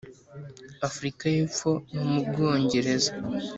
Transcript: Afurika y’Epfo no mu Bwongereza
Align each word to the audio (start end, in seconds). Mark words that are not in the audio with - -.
Afurika 0.87 1.23
y’Epfo 1.35 1.71
no 1.93 2.03
mu 2.11 2.21
Bwongereza 2.29 3.11